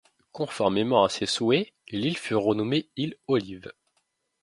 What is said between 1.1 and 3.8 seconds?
souhaits, l'île fut renommée île Olive.